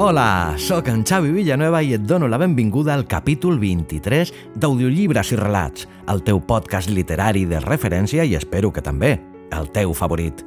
[0.00, 5.38] Hola, sóc en Xavi Villanueva i et dono la benvinguda al capítol 23 d'Audiollibres i
[5.40, 9.16] Relats, el teu podcast literari de referència i espero que també
[9.50, 10.44] el teu favorit.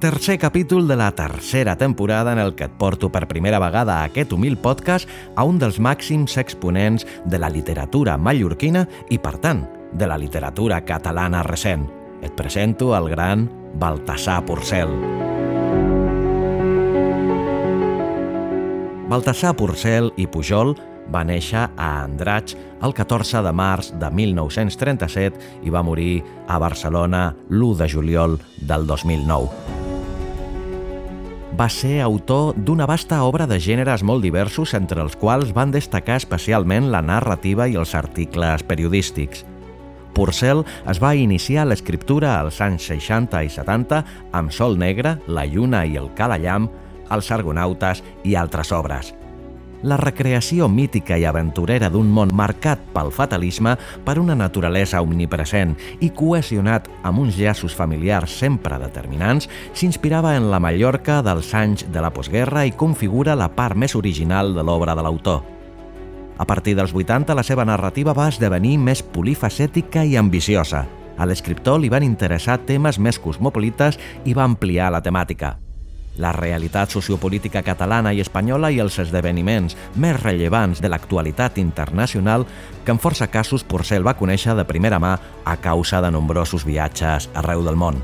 [0.00, 4.08] Tercer capítol de la tercera temporada en el que et porto per primera vegada a
[4.08, 5.04] aquest humil podcast
[5.36, 10.80] a un dels màxims exponents de la literatura mallorquina i, per tant, de la literatura
[10.88, 11.90] catalana recent.
[12.24, 14.88] Et presento el gran Baltasar Porcel.
[14.88, 15.29] Baltasar Porcel
[19.10, 20.76] i Pujol
[21.10, 22.54] va néixer a Andratx
[22.86, 28.86] el 14 de març de 1937 i va morir a Barcelona l'1 de juliol del
[28.86, 29.48] 2009.
[31.58, 36.20] Va ser autor d'una vasta obra de gèneres molt diversos, entre els quals van destacar
[36.22, 39.42] especialment la narrativa i els articles periodístics.
[40.14, 45.82] Porcel es va iniciar l'escriptura als anys 60 i 70 amb Sol Negre, La Lluna
[45.82, 46.70] i el Calallam,
[47.10, 49.14] els Argonautes i altres obres.
[49.82, 53.72] La recreació mítica i aventurera d'un món marcat pel fatalisme
[54.04, 55.72] per una naturalesa omnipresent
[56.04, 62.02] i cohesionat amb uns llaços familiars sempre determinants, s'inspirava en la Mallorca dels anys de
[62.04, 65.40] la postguerra i configura la part més original de l'obra de l'autor.
[66.36, 70.84] A partir dels 80, la seva narrativa va esdevenir més polifacètica i ambiciosa.
[71.16, 75.56] A l'escriptor li van interessar temes més cosmopolites i va ampliar la temàtica
[76.20, 82.46] la realitat sociopolítica catalana i espanyola i els esdeveniments més rellevants de l'actualitat internacional
[82.84, 87.30] que en força casos Porcel va conèixer de primera mà a causa de nombrosos viatges
[87.34, 88.02] arreu del món.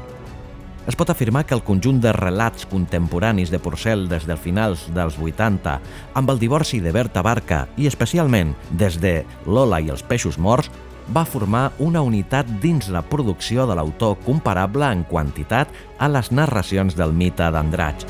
[0.86, 5.16] Es pot afirmar que el conjunt de relats contemporanis de Porcel des dels finals dels
[5.18, 5.80] 80,
[6.14, 9.16] amb el divorci de Berta Barca i especialment des de
[9.50, 10.70] Lola i els peixos morts,
[11.14, 16.96] va formar una unitat dins la producció de l'autor comparable en quantitat a les narracions
[16.98, 18.06] del mite d'Andratx.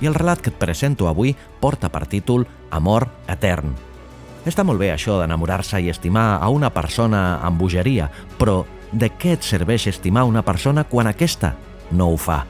[0.00, 3.72] I el relat que et presento avui porta per títol Amor etern.
[4.46, 9.34] Està molt bé això d'enamorar-se i estimar a una persona amb bogeria, però de què
[9.34, 11.56] et serveix estimar una persona quan aquesta
[11.90, 12.44] no ho fa?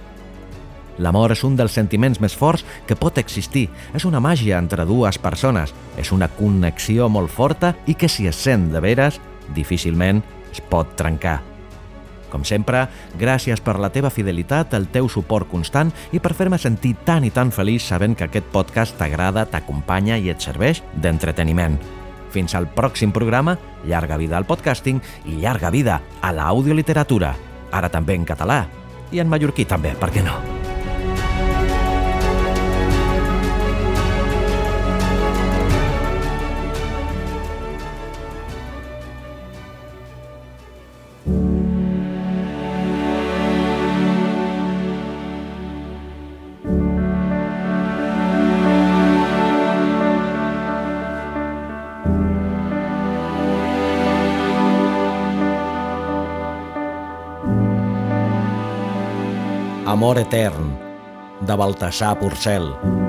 [0.99, 3.67] L'amor és un dels sentiments més forts que pot existir.
[3.95, 5.75] És una màgia entre dues persones.
[5.97, 9.21] És una connexió molt forta i que si es sent de veres,
[9.55, 11.43] difícilment es pot trencar.
[12.31, 12.83] Com sempre,
[13.19, 17.31] gràcies per la teva fidelitat, el teu suport constant i per fer-me sentir tan i
[17.31, 21.78] tan feliç sabent que aquest podcast t'agrada, t'acompanya i et serveix d'entreteniment.
[22.34, 27.37] Fins al pròxim programa, llarga vida al podcasting i llarga vida a l'audioliteratura.
[27.73, 28.65] Ara també en català
[29.15, 30.66] i en mallorquí també, per què no?
[59.87, 60.73] Amor etern,
[61.47, 63.06] de Baltasar Porcel.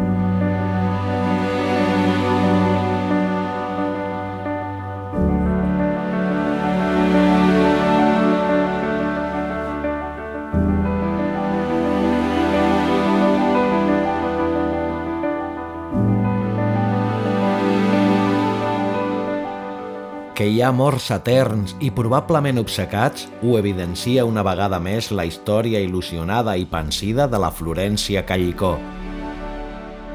[20.38, 25.80] Que hi ha morts eterns i probablement obsecats ho evidencia una vegada més la història
[25.82, 28.76] il·lusionada i pensida de la Florència Callicó.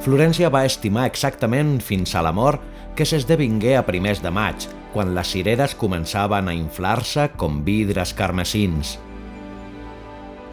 [0.04, 2.62] Florència va estimar exactament fins a la mort
[2.94, 8.94] que s'esdevingué a primers de maig, quan les cireres començaven a inflar-se com vidres carmesins.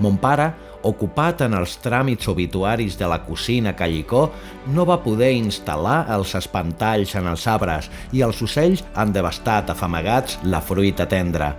[0.01, 0.49] Mon pare
[0.83, 4.29] ocupat en els tràmits obituaris de la cosina Callicó,
[4.73, 10.39] no va poder instal·lar els espantalls en els arbres i els ocells han devastat afamagats
[10.43, 11.53] la fruita tendra.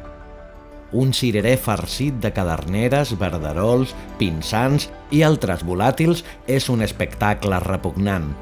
[0.93, 8.33] Un cirerer farcit de caderneres, verderols, pinsans i altres volàtils és un espectacle repugnant.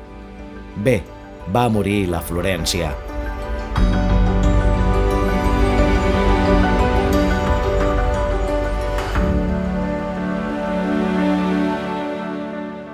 [0.81, 1.03] Bé,
[1.53, 3.08] va morir la Florència.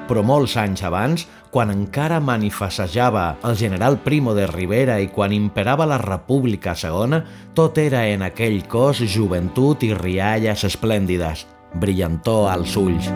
[0.09, 5.87] Però molts anys abans, quan encara manifestejava el general Primo de Rivera i quan imperava
[5.87, 7.23] la República Segona,
[7.55, 11.47] tot era en aquell cos joventut i rialles esplèndides,
[11.79, 13.11] brillantor als ulls.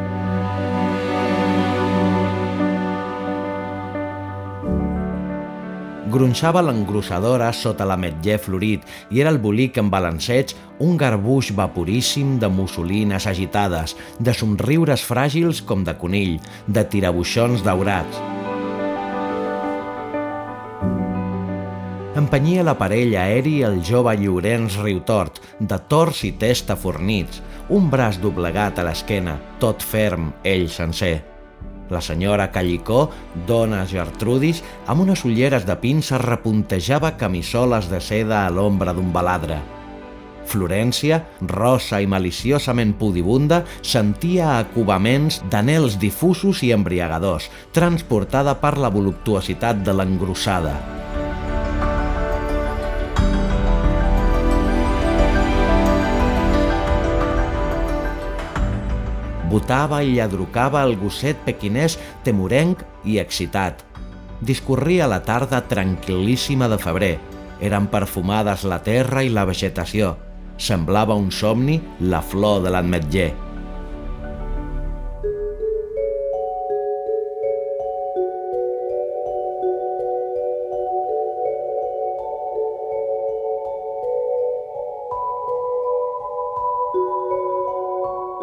[6.09, 12.49] Gronxava l'engrossadora sota l'ametller florit i era el bolic en balanceig un garbuix vaporíssim de
[12.49, 18.23] mussolines agitades, de somriures fràgils com de conill, de tirabuixons daurats.
[22.19, 28.81] Empenyia l'aparell aeri el jove Llorenç Riutort, de tors i testa fornits, un braç doblegat
[28.81, 31.38] a l'esquena, tot ferm, ell sencer.
[31.91, 33.09] La senyora Callicó,
[33.49, 39.59] dona Gertrudis, amb unes ulleres de pinça repuntejava camisoles de seda a l'ombra d'un baladre.
[40.49, 49.85] Florència, rosa i maliciosament pudibunda, sentia acubaments d'anels difusos i embriagadors, transportada per la voluptuositat
[49.85, 50.98] de l'engrossada.
[59.59, 63.81] Botava i lladrucava el gosset pequinès temorenc i excitat.
[64.39, 67.17] Discorria la tarda tranquil·líssima de febrer.
[67.59, 70.15] Eren perfumades la terra i la vegetació.
[70.63, 73.33] Semblava un somni la flor de l'ametller.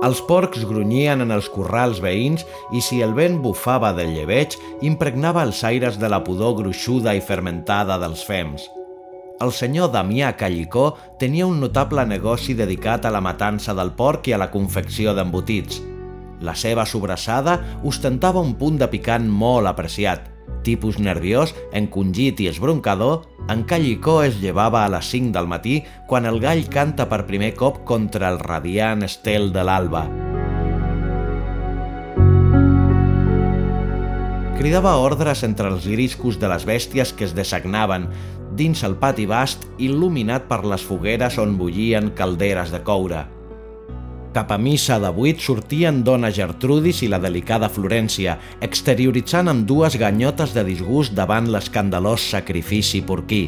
[0.05, 2.43] Els porcs grunyien en els corrals veïns
[2.77, 4.53] i si el vent bufava de lleveig,
[4.85, 8.67] impregnava els aires de la pudor gruixuda i fermentada dels fems.
[9.41, 10.85] El senyor Damià Callicó
[11.19, 15.81] tenia un notable negoci dedicat a la matança del porc i a la confecció d'embotits.
[16.45, 20.29] La seva sobrassada ostentava un punt de picant molt apreciat–
[20.65, 26.25] tipus nerviós, encongit i esbroncador, en Callicó es llevava a les 5 del matí quan
[26.25, 30.07] el gall canta per primer cop contra el radiant estel de l'alba.
[34.55, 38.07] Cridava ordres entre els griscos de les bèsties que es desagnaven
[38.57, 43.25] dins el pati vast il·luminat per les fogueres on bullien calderes de coure.
[44.35, 48.33] Cap a missa de vuit sortien dona Gertrudis i la delicada Florència,
[48.65, 53.45] exterioritzant amb dues ganyotes de disgust davant l'escandalós sacrifici porquí.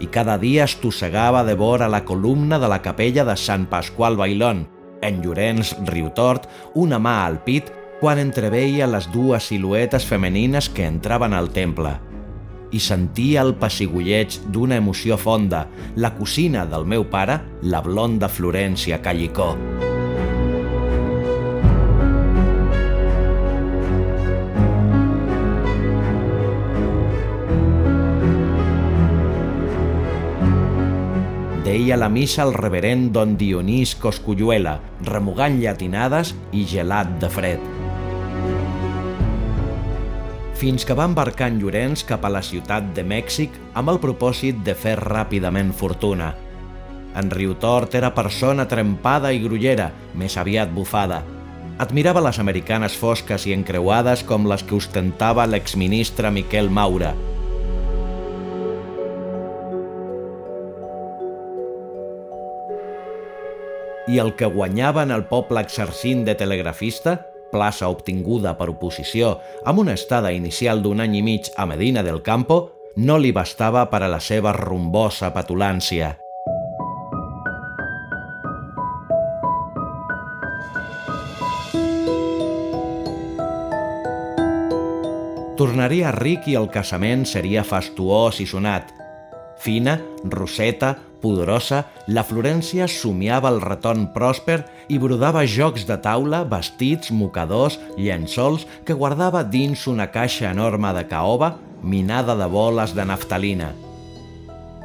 [0.00, 4.64] I cada dia estossegava de vora la columna de la capella de Sant Pasqual Bailón,
[5.04, 7.68] en Llorenç Riutort, una mà al pit,
[8.00, 11.98] quan entreveia les dues siluetes femenines que entraven al temple
[12.72, 15.66] i sentia el pessigolleig d'una emoció fonda,
[15.96, 19.54] la cosina del meu pare, la blonda Florència Callicó.
[31.72, 34.76] deia la missa el reverent don Dionís Cosculluela,
[35.08, 37.81] remugant llatinades i gelat de fred
[40.62, 44.60] fins que va embarcar en Llorenç cap a la ciutat de Mèxic amb el propòsit
[44.62, 46.28] de fer ràpidament fortuna.
[47.18, 51.18] En Riutort era persona trempada i grullera, més aviat bufada.
[51.82, 57.10] Admirava les americanes fosques i encreuades com les que ostentava l'exministre Miquel Maura.
[64.06, 67.18] I el que guanyava en el poble exercint de telegrafista
[67.52, 69.36] plaça obtinguda per oposició
[69.68, 72.62] amb una estada inicial d'un any i mig a Medina del Campo,
[72.96, 76.16] no li bastava per a la seva rumbosa petulància.
[85.62, 89.01] Tornaria ric i el casament seria fastuós i sonat.
[89.62, 94.58] Fina, roseta, Poderosa, la Florència somiava el retorn pròsper
[94.90, 101.06] i brodava jocs de taula, vestits, mocadors, llençols que guardava dins una caixa enorme de
[101.06, 103.70] caoba minada de boles de naftalina.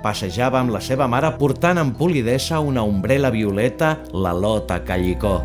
[0.06, 5.40] Passejava amb la seva mare portant amb polidesa una ombrela violeta, la lota callicó.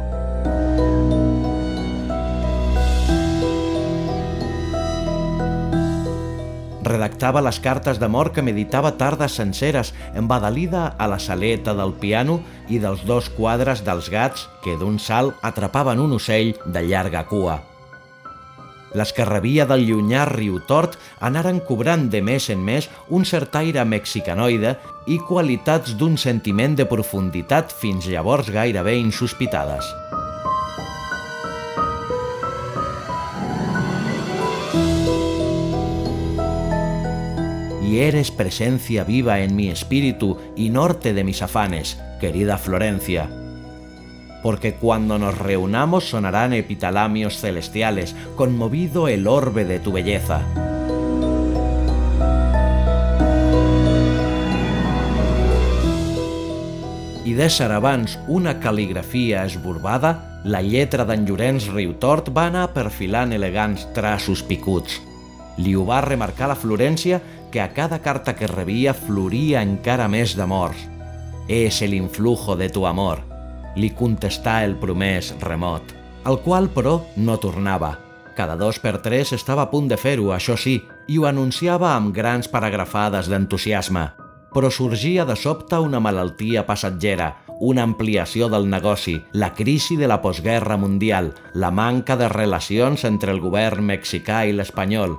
[6.92, 12.78] Redactava les cartes d'amor que meditava tardes senceres, embadalida a la saleta del piano i
[12.82, 17.62] dels dos quadres dels gats que d'un salt atrapaven un ocell de llarga cua.
[18.92, 23.56] Les que rebia del llunyà riu tort anaren cobrant de més en més un cert
[23.56, 24.76] aire mexicanoide
[25.08, 29.88] i qualitats d'un sentiment de profunditat fins llavors gairebé insospitades.
[38.00, 43.28] Eres presencia viva en mi espíritu y norte de mis afanes, querida Florencia.
[44.42, 50.42] Porque cuando nos reunamos sonarán epitalamios celestiales, conmovido el orbe de tu belleza.
[57.22, 63.86] I d'ésser abans una cal·ligrafia esborbada, la lletra d'en Llorenç Riutort va anar perfilant elegants
[63.96, 64.98] traços picuts.
[65.56, 67.20] Li ho va remarcar la Florència
[67.52, 70.72] que a cada carta que rebia floria encara més d'amor.
[71.46, 73.20] És el influjo de tu amor,
[73.76, 75.92] li contestà el promès remot,
[76.26, 77.92] el qual, però, no tornava.
[78.34, 82.14] Cada dos per tres estava a punt de fer-ho, això sí, i ho anunciava amb
[82.16, 84.08] grans paragrafades d'entusiasme
[84.52, 87.30] però sorgia de sobte una malaltia passatgera,
[87.60, 93.32] una ampliació del negoci, la crisi de la postguerra mundial, la manca de relacions entre
[93.32, 95.16] el govern mexicà i l'espanyol.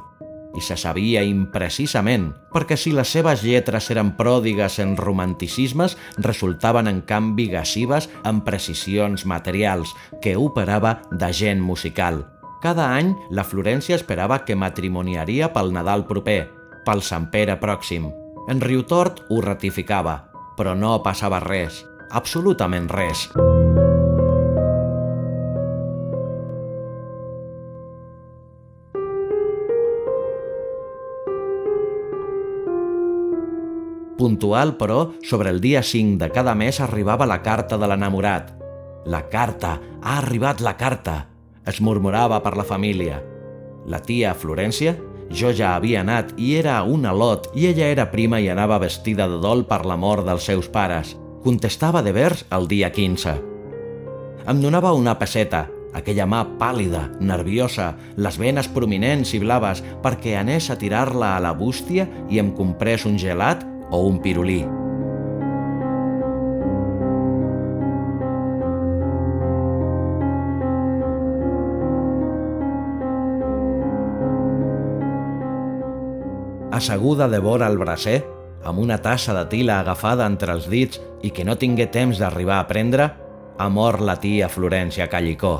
[0.53, 7.01] I se sabia imprecisament, perquè si les seves lletres eren pròdigues en romanticismes, resultaven en
[7.09, 12.27] canvi gassives en precisions materials, que operava d'agent musical.
[12.63, 16.45] Cada any, la Florència esperava que matrimoniaria pel Nadal proper,
[16.85, 18.11] pel Sant Pere pròxim,
[18.47, 20.19] en Riutort ho ratificava,
[20.57, 23.29] però no passava res, absolutament res.
[34.23, 38.53] Puntual, però, sobre el dia 5 de cada mes arribava la carta de l'enamorat.
[39.03, 39.73] La carta!
[39.99, 41.15] Ha arribat la carta!
[41.67, 43.17] Es murmurava per la família.
[43.83, 44.93] La tia Florència
[45.27, 49.27] jo ja havia anat i era un al·lot i ella era prima i anava vestida
[49.27, 51.17] de dol per la mort dels seus pares.
[51.43, 53.35] Contestava de vers el dia 15.
[54.47, 60.71] Em donava una peseta, aquella mà pàlida, nerviosa, les venes prominents i blaves, perquè anés
[60.71, 64.63] a tirar-la a la bústia i em comprés un gelat o un pirulí.
[76.83, 78.25] asseguda de vora al bracer,
[78.65, 82.57] amb una tassa de tila agafada entre els dits i que no tingué temps d'arribar
[82.59, 83.05] a prendre,
[83.55, 85.53] ha mort la tia Florència Callicó.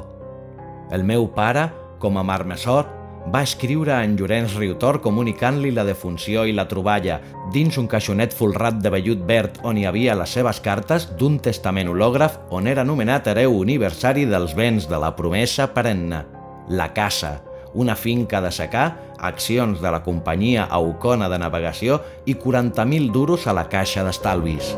[0.92, 2.90] El meu pare, com a marmessor,
[3.32, 7.20] va escriure a en Llorenç Riutor comunicant-li la defunció i la troballa
[7.54, 11.90] dins un caixonet folrat de vellut verd on hi havia les seves cartes d'un testament
[11.94, 16.24] hològraf on era nomenat hereu universari dels béns de la promesa perenne,
[16.70, 17.40] la casa,
[17.74, 18.90] una finca de secà,
[19.20, 24.76] accions de la companyia Aucona de Navegació i 40.000 duros a la caixa d'estalvis.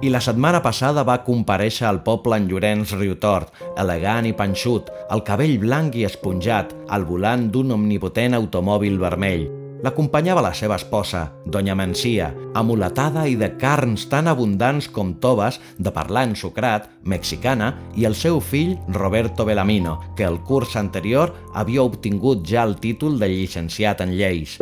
[0.00, 3.50] I la setmana passada va compareixer al poble en Llorenç Riutort,
[3.82, 10.42] elegant i panxut, el cabell blanc i esponjat, al volant d'un omnipotent automòbil vermell, L'acompanyava
[10.42, 16.24] la seva esposa, Doña Mencia, amuletada i de carns tan abundants com toves, de parlar
[16.32, 22.66] ensucrat, mexicana, i el seu fill, Roberto Belamino, que el curs anterior havia obtingut ja
[22.66, 24.58] el títol de llicenciat en lleis.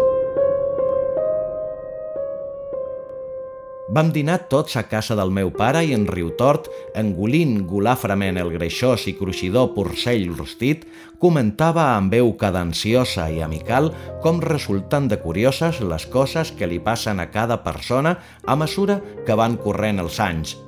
[3.96, 6.66] Vam dinar tots a casa del meu pare i en Riutort,
[7.00, 10.82] engolint golaframent el greixós i cruixidor porcell rostit,
[11.22, 13.88] comentava amb veu cadenciosa i amical
[14.20, 19.38] com resulten de curioses les coses que li passen a cada persona a mesura que
[19.40, 20.58] van corrent els anys.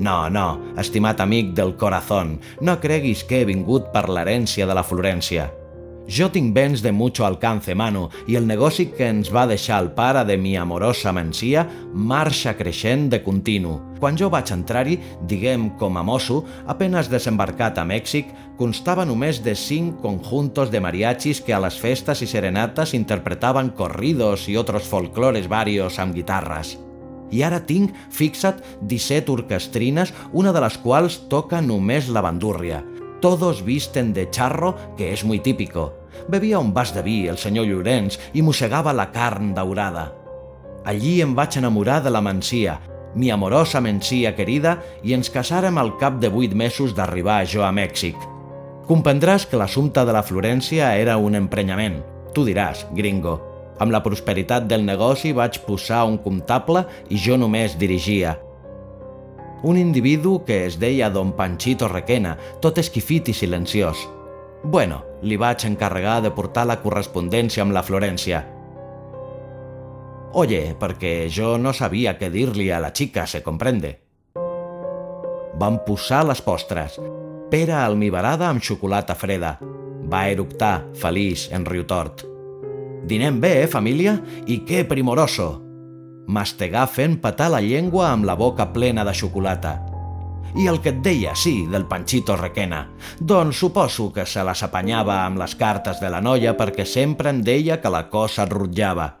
[0.00, 0.48] No, no,
[0.80, 5.50] estimat amic del corazón, no creguis que he vingut per l'herència de la Florència.
[6.08, 9.88] Jo tinc béns de mucho alcance, mano, i el negoci que ens va deixar el
[9.90, 13.80] pare de mi amorosa Mencia marxa creixent de continu.
[13.98, 19.56] Quan jo vaig entrar-hi, diguem com a mosso, apenas desembarcat a Mèxic, constava només de
[19.58, 25.50] cinc conjuntos de mariachis que a les festes i serenates interpretaven corridos i otros folclores
[25.50, 26.76] varios amb guitarres.
[27.34, 32.84] I ara tinc, fixa't, 17 orquestrines, una de les quals toca només la bandúrria–
[33.20, 35.94] Todos visten de charro, que és muy típico.
[36.28, 40.10] Bevia un vas de vi el senyor Llorenç i mossegava la carn daurada.
[40.84, 42.78] Allí em vaig enamorar de la Mencia,
[43.14, 47.72] mi amorosa Mencia querida, i ens casàrem al cap de vuit mesos d'arribar jo a
[47.72, 48.16] Mèxic.
[48.86, 52.02] Comprendràs que l'assumpte de la Florència era un emprenyament.
[52.34, 53.40] Tu diràs, gringo.
[53.80, 58.36] Amb la prosperitat del negoci vaig posar un comptable i jo només dirigia
[59.62, 64.06] un individu que es deia Don Panchito Requena, tot esquifit i silenciós.
[64.62, 68.42] Bueno, li vaig encarregar de portar la correspondència amb la Florència.
[70.36, 73.96] Oye, perquè jo no sabia què dir-li a la xica, se comprende.
[75.56, 76.98] Vam posar les postres.
[77.50, 79.56] Pera almibarada amb xocolata freda.
[80.06, 82.26] Va eructar, feliç, en riutort.
[83.06, 84.18] Dinem bé, eh, família?
[84.46, 85.65] I què primoroso!
[86.26, 89.76] Mastegar fent petar la llengua amb la boca plena de xocolata.
[90.56, 92.86] I el que et deia, sí, del Panchito Requena.
[93.20, 97.44] Doncs suposo que se les apanyava amb les cartes de la noia perquè sempre em
[97.44, 99.12] deia que la cosa rutllava.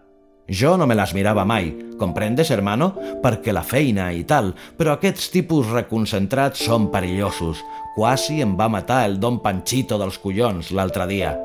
[0.48, 2.92] Jo no me les mirava mai, comprendes, hermano?
[3.22, 7.62] Perquè la feina i tal, però aquests tipus reconcentrats són perillosos.
[7.96, 11.36] Quasi em va matar el don Panchito dels collons l'altre dia.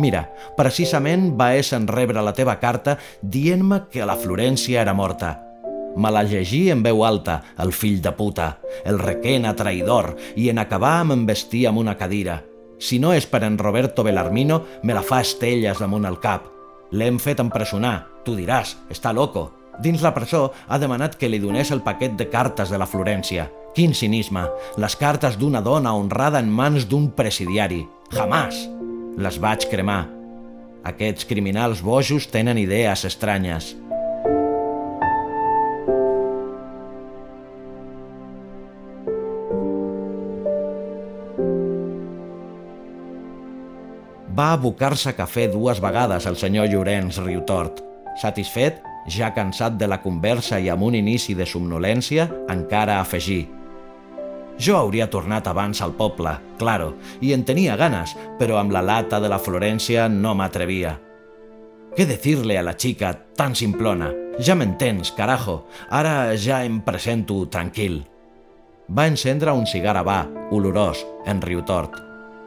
[0.00, 5.34] Mira, precisament va en rebre la teva carta dient-me que la Florència era morta.
[5.96, 10.58] Me la llegí en veu alta, el fill de puta, el requena traïdor, i en
[10.62, 12.40] acabar embestir amb una cadira.
[12.78, 16.48] Si no és per en Roberto Belarmino, me la fa estelles damunt el cap.
[16.92, 19.50] L'hem fet empresonar, tu diràs, està loco.
[19.84, 23.50] Dins la presó ha demanat que li donés el paquet de cartes de la Florència.
[23.76, 24.48] Quin cinisme!
[24.80, 27.84] Les cartes d'una dona honrada en mans d'un presidiari.
[28.16, 28.79] Jamàs!
[29.18, 30.04] Les vaig cremar.
[30.86, 33.74] Aquests criminals bojos tenen idees estranyes.
[44.30, 47.82] Va abocar-se cafè dues vegades el senyor Llorenç Riutort.
[48.22, 48.78] Satisfet,
[49.10, 53.42] ja cansat de la conversa i amb un inici de somnolència, encara afegí.
[54.58, 59.20] Jo hauria tornat abans al poble, claro, i en tenia ganes, però amb la lata
[59.20, 60.96] de la Florència no m'atrevia.
[61.96, 64.10] Què decirle a la xica tan simplona?
[64.40, 68.04] Ja m'entens, carajo, ara ja em presento tranquil.
[68.90, 71.98] Va encendre un cigar a va, olorós, en riutort.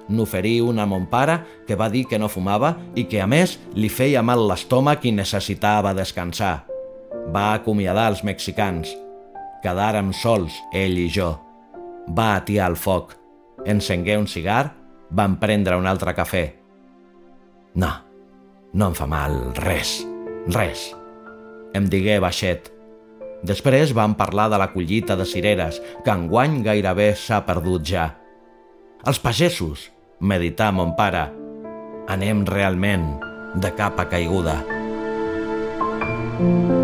[0.10, 3.58] N'oferí un a mon pare, que va dir que no fumava i que, a més,
[3.76, 6.66] li feia mal l'estómac i necessitava descansar.
[7.32, 8.92] Va acomiadar els mexicans.
[9.64, 11.32] Quedàrem sols, ell i jo.
[12.08, 13.16] Va atiar el foc.
[13.66, 14.74] Encengué un cigar,
[15.10, 16.44] vam prendre un altre cafè.
[17.80, 17.92] No,
[18.74, 20.02] no em fa mal res,
[20.52, 20.90] res,
[21.74, 22.70] em digué baixet.
[23.44, 28.10] Després vam parlar de la collita de cireres, que enguany gairebé s'ha perdut ja.
[29.08, 29.90] Els pagesos,
[30.20, 31.26] medità mon pare.
[32.14, 33.10] Anem realment
[33.56, 34.62] de capa caiguda.
[36.40, 36.83] you